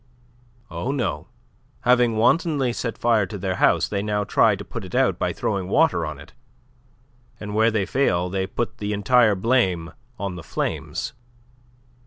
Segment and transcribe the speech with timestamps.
[0.71, 1.27] "Oh, no.
[1.81, 5.31] Having wantonly set fire to their house, they now try to put it out by
[5.31, 6.33] throwing water on it;
[7.39, 11.13] and where they fail they put the entire blame on the flames."